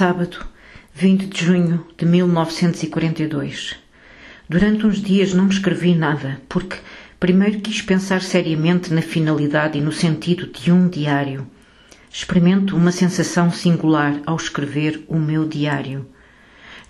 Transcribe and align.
Sábado, 0.00 0.38
20 0.94 1.26
de 1.26 1.44
junho 1.44 1.86
de 1.98 2.06
1942. 2.06 3.76
Durante 4.48 4.86
uns 4.86 4.96
dias 4.96 5.34
não 5.34 5.46
escrevi 5.46 5.94
nada, 5.94 6.40
porque 6.48 6.78
primeiro 7.18 7.60
quis 7.60 7.82
pensar 7.82 8.22
seriamente 8.22 8.94
na 8.94 9.02
finalidade 9.02 9.76
e 9.76 9.82
no 9.82 9.92
sentido 9.92 10.46
de 10.46 10.72
um 10.72 10.88
diário. 10.88 11.46
Experimento 12.10 12.74
uma 12.74 12.92
sensação 12.92 13.52
singular 13.52 14.18
ao 14.24 14.36
escrever 14.36 15.04
o 15.06 15.18
meu 15.18 15.46
diário. 15.46 16.06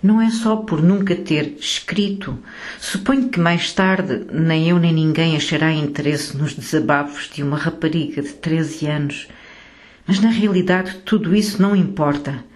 Não 0.01 0.21
é 0.21 0.29
só 0.29 0.55
por 0.55 0.81
nunca 0.81 1.13
ter 1.13 1.57
escrito. 1.59 2.39
Suponho 2.79 3.27
que 3.27 3.41
mais 3.41 3.73
tarde 3.73 4.25
nem 4.31 4.69
eu 4.69 4.79
nem 4.79 4.93
ninguém 4.93 5.35
achará 5.35 5.69
interesse 5.73 6.37
nos 6.37 6.53
desabafos 6.53 7.29
de 7.29 7.43
uma 7.43 7.57
rapariga 7.57 8.21
de 8.21 8.31
13 8.31 8.87
anos. 8.87 9.27
Mas 10.07 10.21
na 10.21 10.29
realidade 10.29 10.99
tudo 11.03 11.35
isso 11.35 11.61
não 11.61 11.75
importa. 11.75 12.49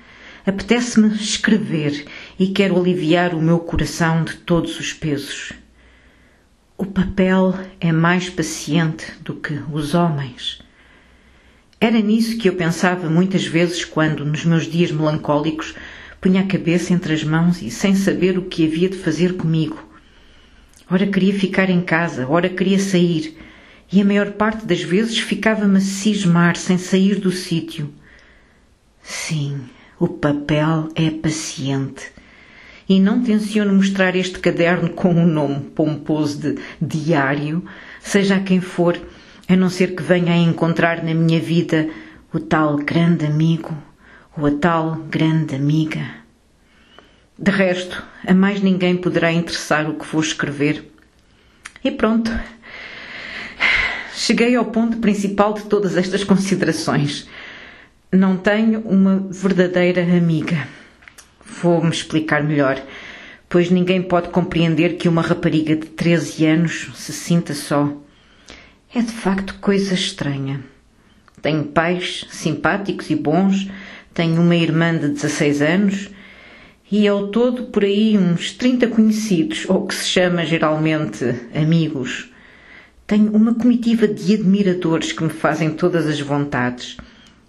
Apetece-me 0.48 1.16
escrever 1.16 2.06
e 2.38 2.50
quero 2.50 2.80
aliviar 2.80 3.34
o 3.34 3.42
meu 3.42 3.58
coração 3.58 4.24
de 4.24 4.36
todos 4.36 4.80
os 4.80 4.94
pesos. 4.94 5.54
O 6.78 6.86
papel 6.86 7.58
é 7.80 7.92
mais 7.92 8.30
paciente 8.30 9.12
do 9.22 9.34
que 9.34 9.60
os 9.72 9.96
homens. 9.96 10.62
Era 11.82 12.00
nisso 12.00 12.38
que 12.38 12.48
eu 12.48 12.56
pensava 12.56 13.10
muitas 13.10 13.48
vezes 13.48 13.84
quando, 13.84 14.24
nos 14.24 14.46
meus 14.46 14.70
dias 14.70 14.92
melancólicos, 14.92 15.74
punha 16.22 16.42
a 16.42 16.48
cabeça 16.48 16.94
entre 16.94 17.14
as 17.14 17.24
mãos 17.24 17.64
e 17.64 17.72
sem 17.72 17.96
saber 17.96 18.38
o 18.38 18.44
que 18.44 18.68
havia 18.68 18.90
de 18.90 18.98
fazer 18.98 19.38
comigo. 19.38 19.84
Ora 20.88 21.08
queria 21.08 21.34
ficar 21.34 21.72
em 21.72 21.82
casa, 21.82 22.28
ora 22.28 22.50
queria 22.50 22.78
sair, 22.78 23.36
e 23.92 24.00
a 24.00 24.06
maior 24.06 24.34
parte 24.34 24.64
das 24.64 24.84
vezes 24.84 25.18
ficava-me 25.18 25.78
a 25.78 25.82
cismar 25.82 26.56
sem 26.56 26.78
sair 26.78 27.16
do 27.16 27.32
sítio. 27.32 27.92
Sim, 29.02 29.62
o 30.00 30.08
papel 30.08 30.90
é 30.96 31.10
paciente. 31.10 32.12
E 32.88 33.00
não 33.00 33.24
tenciono 33.24 33.74
mostrar 33.74 34.16
este 34.16 34.40
caderno 34.40 34.90
com 34.90 35.10
um 35.10 35.26
nome 35.26 35.62
pomposo 35.62 36.40
de 36.40 36.60
diário, 36.82 37.64
seja 38.00 38.36
a 38.36 38.40
quem 38.40 38.62
for, 38.62 39.00
a 39.48 39.56
não 39.56 39.70
ser 39.70 39.96
que 39.96 40.04
venha 40.04 40.34
a 40.34 40.38
encontrar 40.38 41.04
na 41.04 41.14
minha 41.14 41.40
vida 41.40 41.90
o 42.34 42.40
tal 42.40 42.78
grande 42.78 43.26
amigo 43.26 43.76
ou 44.38 44.46
a 44.46 44.52
tal 44.52 44.96
grande 45.10 45.56
amiga. 45.56 46.06
De 47.38 47.52
resto, 47.52 48.04
a 48.26 48.34
mais 48.34 48.62
ninguém 48.62 48.96
poderá 48.96 49.32
interessar 49.32 49.90
o 49.90 49.96
que 49.96 50.06
vou 50.06 50.22
escrever. 50.22 50.92
E 51.84 51.92
pronto. 51.92 52.32
Cheguei 54.14 54.56
ao 54.56 54.66
ponto 54.66 54.98
principal 54.98 55.54
de 55.54 55.64
todas 55.64 55.98
estas 55.98 56.24
considerações. 56.24 57.28
Não 58.16 58.38
tenho 58.38 58.80
uma 58.80 59.28
verdadeira 59.30 60.02
amiga. 60.02 60.70
Vou-me 61.62 61.90
explicar 61.90 62.42
melhor, 62.42 62.82
pois 63.50 63.70
ninguém 63.70 64.02
pode 64.02 64.30
compreender 64.30 64.96
que 64.96 65.10
uma 65.10 65.22
rapariga 65.22 65.76
de 65.76 65.88
13 65.88 66.46
anos 66.46 66.92
se 66.96 67.12
sinta 67.12 67.54
só. 67.54 67.94
É 68.94 69.02
de 69.02 69.12
facto 69.12 69.56
coisa 69.60 69.94
estranha. 69.94 70.62
Tenho 71.42 71.66
pais 71.66 72.26
simpáticos 72.30 73.10
e 73.10 73.16
bons, 73.18 73.70
tenho 74.14 74.42
uma 74.42 74.56
irmã 74.56 74.98
de 74.98 75.10
16 75.10 75.62
anos 75.62 76.10
e 76.90 77.06
ao 77.10 77.28
todo 77.28 77.66
por 77.66 77.84
aí 77.84 78.18
uns 78.18 78.54
30 78.54 78.88
conhecidos, 78.88 79.66
ou 79.68 79.86
que 79.86 79.94
se 79.94 80.08
chama 80.08 80.46
geralmente 80.46 81.36
amigos. 81.54 82.32
Tenho 83.06 83.36
uma 83.36 83.56
comitiva 83.56 84.08
de 84.08 84.36
admiradores 84.36 85.12
que 85.12 85.22
me 85.22 85.30
fazem 85.30 85.70
todas 85.72 86.08
as 86.08 86.22
vontades 86.22 86.96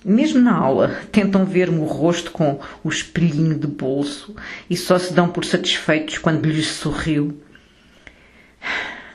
mesmo 0.08 0.40
na 0.40 0.54
aula, 0.54 1.00
tentam 1.10 1.44
ver-me 1.44 1.80
o 1.80 1.84
rosto 1.84 2.30
com 2.30 2.60
o 2.84 2.88
espelhinho 2.88 3.58
de 3.58 3.66
bolso 3.66 4.36
e 4.70 4.76
só 4.76 5.00
se 5.00 5.12
dão 5.12 5.28
por 5.28 5.44
satisfeitos 5.44 6.18
quando 6.18 6.46
lhes 6.46 6.68
sorriu. 6.68 7.36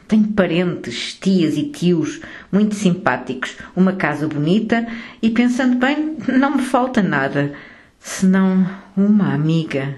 Tenho 0.06 0.28
parentes, 0.34 1.14
tias 1.14 1.56
e 1.56 1.70
tios 1.70 2.20
muito 2.52 2.76
simpáticos, 2.76 3.56
uma 3.74 3.94
casa 3.94 4.28
bonita 4.28 4.86
e, 5.22 5.30
pensando 5.30 5.78
bem, 5.78 6.18
não 6.28 6.58
me 6.58 6.62
falta 6.62 7.02
nada, 7.02 7.54
senão 7.98 8.70
uma 8.98 9.34
amiga. 9.34 9.96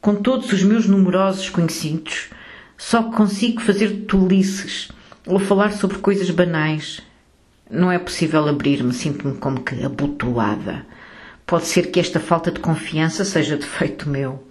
Com 0.00 0.14
todos 0.14 0.52
os 0.52 0.62
meus 0.62 0.86
numerosos 0.86 1.50
conhecidos, 1.50 2.28
só 2.78 3.02
consigo 3.02 3.60
fazer 3.60 4.04
tolices 4.06 4.88
ou 5.26 5.40
falar 5.40 5.72
sobre 5.72 5.98
coisas 5.98 6.30
banais, 6.30 7.02
não 7.70 7.90
é 7.90 7.98
possível 7.98 8.46
abrir-me, 8.48 8.92
sinto-me 8.92 9.36
como 9.36 9.62
que 9.62 9.84
abotoada. 9.84 10.86
Pode 11.46 11.66
ser 11.66 11.90
que 11.90 12.00
esta 12.00 12.20
falta 12.20 12.50
de 12.50 12.60
confiança 12.60 13.24
seja 13.24 13.56
defeito 13.56 14.08
meu, 14.08 14.46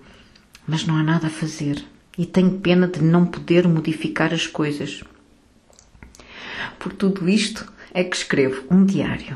mas 0.68 0.86
não 0.86 0.96
há 0.98 1.04
nada 1.04 1.28
a 1.28 1.30
fazer 1.30 1.84
e 2.18 2.26
tenho 2.26 2.60
pena 2.60 2.88
de 2.88 3.02
não 3.02 3.26
poder 3.26 3.68
modificar 3.68 4.34
as 4.34 4.46
coisas. 4.46 5.04
Por 6.78 6.94
tudo 6.94 7.28
isto 7.28 7.72
é 7.94 8.04
que 8.04 8.16
escrevo 8.16 8.64
um 8.70 8.86
diário. 8.86 9.36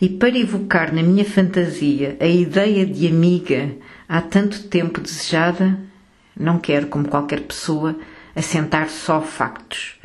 E 0.00 0.08
para 0.08 0.38
evocar 0.38 0.92
na 0.92 1.02
minha 1.02 1.24
fantasia 1.24 2.16
a 2.20 2.26
ideia 2.26 2.86
de 2.86 3.06
amiga 3.06 3.76
há 4.08 4.20
tanto 4.20 4.64
tempo 4.64 5.00
desejada, 5.00 5.78
não 6.36 6.58
quero, 6.58 6.88
como 6.88 7.08
qualquer 7.08 7.42
pessoa, 7.42 7.96
assentar 8.34 8.88
só 8.88 9.20
factos. 9.20 9.98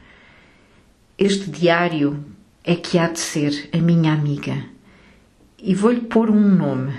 Este 1.18 1.50
diário 1.50 2.24
é 2.64 2.76
que 2.76 2.98
há 2.98 3.08
de 3.08 3.20
ser 3.20 3.70
a 3.74 3.78
minha 3.78 4.14
amiga. 4.14 4.66
E 5.58 5.74
vou-lhe 5.74 6.02
pôr 6.02 6.30
um 6.30 6.56
nome. 6.56 6.94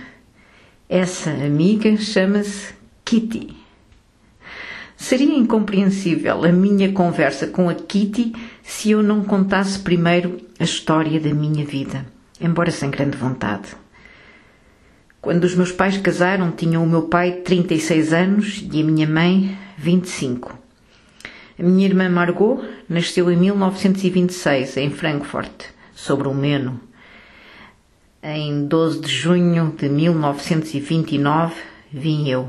Essa 0.89 1.31
amiga 1.31 1.97
chama-se 1.97 2.75
Kitty. 3.05 3.57
Seria 4.97 5.35
incompreensível 5.35 6.45
a 6.45 6.53
minha 6.53 6.93
conversa 6.93 7.47
com 7.47 7.69
a 7.69 7.75
Kitty 7.75 8.35
se 8.63 8.91
eu 8.91 9.03
não 9.03 9.25
contasse 9.25 9.79
primeiro 9.79 10.39
a 10.59 10.65
história 10.65 11.19
da 11.19 11.33
minha 11.33 11.65
vida, 11.65 12.05
embora 12.41 12.71
sem 12.71 12.91
grande 12.91 13.17
vontade. 13.17 13.69
Quando 15.21 15.45
os 15.45 15.55
meus 15.55 15.73
pais 15.73 15.97
casaram, 15.99 16.51
tinham 16.51 16.83
o 16.83 16.89
meu 16.89 17.03
pai 17.03 17.33
36 17.33 18.13
anos 18.13 18.67
e 18.73 18.81
a 18.81 18.85
minha 18.85 19.07
mãe 19.07 19.57
25. 19.77 20.60
A 21.61 21.63
minha 21.63 21.87
irmã 21.87 22.09
Margot 22.09 22.65
nasceu 22.89 23.31
em 23.31 23.37
1926 23.37 24.79
em 24.79 24.89
Frankfurt, 24.89 25.65
sobre 25.95 26.27
o 26.27 26.33
Meno. 26.33 26.81
Em 28.23 28.67
12 28.67 29.01
de 29.03 29.09
junho 29.09 29.75
de 29.77 29.87
1929 29.87 31.55
vim 31.93 32.31
eu. 32.31 32.49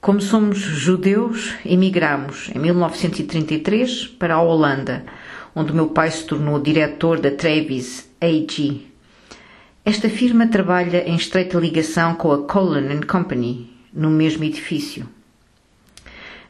Como 0.00 0.20
somos 0.20 0.58
judeus, 0.58 1.54
emigramos 1.64 2.50
em 2.52 2.58
1933 2.58 4.08
para 4.18 4.34
a 4.34 4.42
Holanda, 4.42 5.04
onde 5.54 5.72
meu 5.72 5.86
pai 5.86 6.10
se 6.10 6.26
tornou 6.26 6.58
diretor 6.58 7.20
da 7.20 7.30
Travis 7.30 8.10
AG. 8.20 8.84
Esta 9.84 10.10
firma 10.10 10.48
trabalha 10.48 11.08
em 11.08 11.14
estreita 11.14 11.56
ligação 11.56 12.16
com 12.16 12.32
a 12.32 12.48
Cullen 12.48 13.02
Company, 13.02 13.70
no 13.92 14.10
mesmo 14.10 14.42
edifício. 14.42 15.08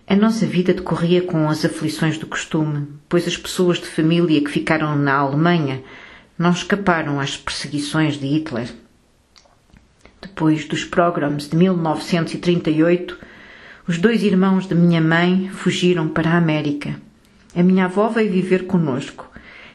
A 0.08 0.14
nossa 0.14 0.46
vida 0.46 0.72
decorria 0.72 1.20
com 1.20 1.48
as 1.48 1.64
aflições 1.64 2.16
do 2.16 2.28
costume, 2.28 2.86
pois 3.08 3.26
as 3.26 3.36
pessoas 3.36 3.78
de 3.78 3.86
família 3.86 4.40
que 4.40 4.52
ficaram 4.52 4.94
na 4.94 5.14
Alemanha 5.14 5.82
não 6.38 6.52
escaparam 6.52 7.18
às 7.18 7.36
perseguições 7.36 8.16
de 8.16 8.24
Hitler. 8.24 8.72
Depois 10.22 10.64
dos 10.64 10.84
pogroms 10.84 11.48
de 11.48 11.56
1938, 11.56 13.18
os 13.88 13.98
dois 13.98 14.22
irmãos 14.22 14.68
de 14.68 14.76
minha 14.76 15.00
mãe 15.00 15.50
fugiram 15.52 16.08
para 16.08 16.30
a 16.30 16.38
América. 16.38 16.94
A 17.52 17.62
minha 17.64 17.86
avó 17.86 18.08
veio 18.08 18.30
viver 18.30 18.68
conosco. 18.68 19.28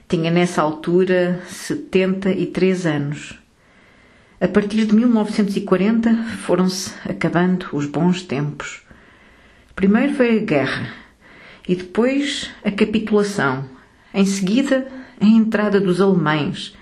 Tinha 0.07 0.31
nessa 0.31 0.61
altura 0.61 1.41
73 1.49 2.85
anos. 2.85 3.37
A 4.39 4.47
partir 4.47 4.85
de 4.85 4.95
1940 4.95 6.13
foram-se 6.45 6.93
acabando 7.05 7.67
os 7.73 7.85
bons 7.85 8.21
tempos. 8.21 8.81
Primeiro 9.75 10.13
veio 10.13 10.41
a 10.41 10.45
guerra 10.45 10.93
e 11.67 11.75
depois 11.75 12.51
a 12.63 12.71
capitulação. 12.71 13.65
Em 14.13 14.25
seguida, 14.25 14.87
a 15.19 15.25
entrada 15.25 15.79
dos 15.79 16.01
alemães. 16.01 16.75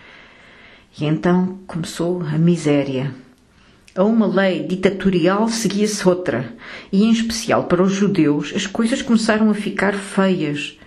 E 1.00 1.06
então 1.06 1.60
começou 1.68 2.22
a 2.22 2.38
miséria. 2.38 3.14
A 3.96 4.04
uma 4.04 4.26
lei 4.26 4.64
ditatorial 4.66 5.50
seguia-se 5.50 6.08
outra, 6.08 6.54
e 6.92 7.04
em 7.04 7.12
especial 7.12 7.66
para 7.66 7.84
os 7.84 7.92
judeus 7.92 8.54
as 8.56 8.66
coisas 8.66 9.02
começaram 9.02 9.50
a 9.50 9.54
ficar 9.54 9.94
feias. 9.94 10.80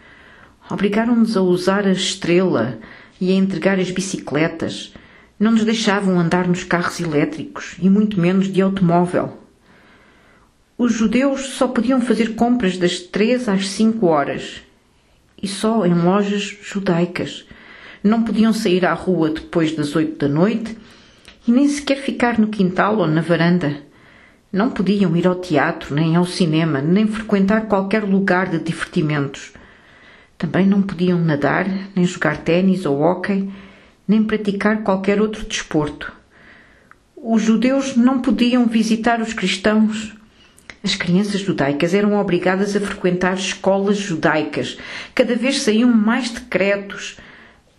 Obrigaram-nos 0.71 1.37
a 1.37 1.43
usar 1.43 1.87
a 1.87 1.93
estrela 1.93 2.79
e 3.21 3.31
a 3.31 3.35
entregar 3.35 3.79
as 3.79 3.91
bicicletas. 3.91 4.95
Não 5.39 5.53
nos 5.53 5.65
deixavam 5.65 6.19
andar 6.19 6.49
nos 6.49 6.65
carros 6.65 7.01
elétricos 7.01 7.77
e 7.81 7.91
muito 7.91 8.21
menos 8.21 8.51
de 8.51 8.63
automóvel. 8.63 9.42
Os 10.85 10.95
judeus 10.95 11.51
só 11.51 11.69
podiam 11.69 12.01
fazer 12.01 12.35
compras 12.35 12.77
das 12.77 12.99
três 12.99 13.49
às 13.49 13.69
cinco 13.69 14.07
horas 14.07 14.63
e 15.41 15.47
só 15.47 15.87
em 15.87 15.95
lojas 15.95 16.59
judaicas. 16.61 17.45
Não 18.03 18.25
podiam 18.25 18.53
sair 18.53 18.85
à 18.85 18.93
rua 18.93 19.31
depois 19.31 19.77
das 19.77 19.95
oito 19.95 20.19
da 20.19 20.27
noite 20.27 20.77
e 21.47 21.53
nem 21.53 21.69
sequer 21.69 21.99
ficar 21.99 22.37
no 22.37 22.49
quintal 22.49 22.99
ou 22.99 23.07
na 23.07 23.21
varanda. 23.21 23.81
Não 24.53 24.71
podiam 24.71 25.17
ir 25.17 25.25
ao 25.25 25.37
teatro, 25.37 25.95
nem 25.95 26.17
ao 26.17 26.27
cinema, 26.27 26.83
nem 26.83 27.07
frequentar 27.07 27.69
qualquer 27.69 28.03
lugar 28.03 28.49
de 28.49 28.59
divertimentos. 28.59 29.53
Também 30.37 30.67
não 30.67 30.83
podiam 30.83 31.21
nadar, 31.21 31.65
nem 31.95 32.05
jogar 32.05 32.39
ténis 32.39 32.85
ou 32.85 33.03
hóquei, 33.03 33.49
nem 34.09 34.25
praticar 34.25 34.83
qualquer 34.83 35.21
outro 35.21 35.47
desporto. 35.47 36.13
Os 37.17 37.41
judeus 37.41 37.95
não 37.95 38.21
podiam 38.21 38.67
visitar 38.67 39.21
os 39.21 39.33
cristãos. 39.33 40.21
As 40.85 40.97
crianças 40.97 41.41
judaicas 41.41 41.95
eram 41.95 42.19
obrigadas 42.19 42.75
a 42.75 42.81
frequentar 42.81 43.35
escolas 43.35 43.97
judaicas. 43.97 44.77
Cada 45.15 45.37
vez 45.37 45.63
saíam 45.63 45.89
mais 45.89 46.31
decretos. 46.31 47.17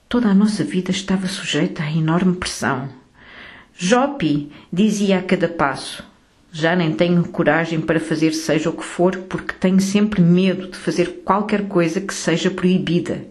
Toda 0.07 0.29
a 0.29 0.33
nossa 0.33 0.63
vida 0.63 0.91
estava 0.91 1.27
sujeita 1.27 1.83
a 1.83 1.91
enorme 1.91 2.35
pressão. 2.35 2.87
Jopi 3.75 4.49
dizia 4.71 5.19
a 5.19 5.21
cada 5.21 5.49
passo: 5.49 6.01
Já 6.49 6.77
nem 6.77 6.93
tenho 6.93 7.27
coragem 7.27 7.81
para 7.81 7.99
fazer 7.99 8.31
seja 8.31 8.69
o 8.69 8.73
que 8.73 8.85
for, 8.85 9.17
porque 9.23 9.53
tenho 9.59 9.81
sempre 9.81 10.21
medo 10.21 10.69
de 10.69 10.77
fazer 10.77 11.23
qualquer 11.25 11.67
coisa 11.67 11.99
que 11.99 12.13
seja 12.13 12.49
proibida. 12.49 13.25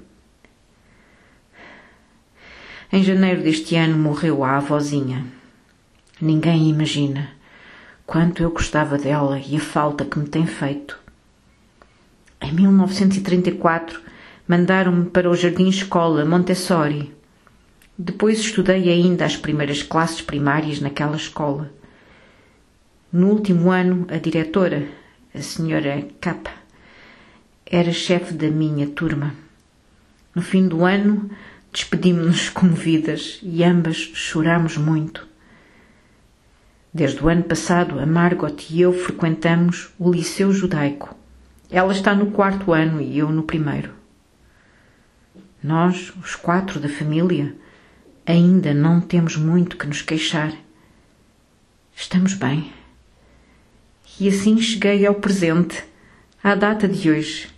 Em 2.93 3.03
janeiro 3.03 3.43
deste 3.43 3.75
ano 3.75 3.97
morreu 3.97 4.45
a 4.45 4.59
avózinha. 4.59 5.25
Ninguém 6.21 6.69
imagina 6.69 7.42
quanto 8.07 8.43
eu 8.43 8.51
gostava 8.51 8.99
dela 8.99 9.39
e 9.39 9.57
a 9.57 9.61
falta 9.61 10.05
que 10.05 10.19
me 10.19 10.29
tem 10.29 10.47
feito. 10.47 10.99
Em 12.41 12.53
1934 12.53 14.01
mandaram-me 14.47 15.09
para 15.09 15.31
o 15.31 15.37
Jardim 15.37 15.69
Escola 15.69 16.25
Montessori. 16.25 17.15
Depois 17.97 18.41
estudei 18.41 18.89
ainda 18.91 19.25
as 19.25 19.37
primeiras 19.37 19.83
classes 19.83 20.21
primárias 20.21 20.81
naquela 20.81 21.17
escola. 21.17 21.73
No 23.13 23.29
último 23.29 23.71
ano, 23.71 24.07
a 24.11 24.17
diretora, 24.17 24.89
a 25.35 25.41
senhora 25.41 26.07
Kappa, 26.21 26.51
era 27.65 27.93
chefe 27.93 28.35
da 28.35 28.49
minha 28.49 28.87
turma. 28.89 29.35
No 30.35 30.43
fim 30.43 30.67
do 30.67 30.85
ano, 30.85 31.31
despedimos-nos 31.73 32.49
comovidas 32.49 33.39
e 33.43 33.63
ambas 33.63 33.97
choramos 33.97 34.77
muito. 34.77 35.32
Desde 36.95 37.25
o 37.25 37.29
ano 37.29 37.43
passado, 37.43 37.99
a 37.99 38.05
Margot 38.05 38.55
e 38.69 38.83
eu 38.83 38.93
frequentamos 38.93 39.89
o 39.99 40.13
Liceu 40.13 40.53
Judaico. 40.53 41.17
Ela 41.71 41.91
está 41.91 42.15
no 42.15 42.33
quarto 42.33 42.71
ano 42.71 43.01
e 43.01 43.19
eu 43.19 43.31
no 43.31 43.45
primeiro. 43.45 43.95
Nós, 45.63 46.13
os 46.23 46.37
quatro 46.37 46.79
da 46.79 46.91
família, 46.91 47.55
ainda 48.27 48.75
não 48.75 49.01
temos 49.01 49.37
muito 49.37 49.79
que 49.79 49.87
nos 49.87 50.03
queixar. 50.03 50.53
Estamos 51.97 52.35
bem. 52.35 52.71
E 54.21 54.29
assim 54.29 54.61
cheguei 54.61 55.07
ao 55.07 55.15
presente, 55.15 55.83
à 56.45 56.55
data 56.55 56.87
de 56.87 57.11
hoje. 57.11 57.49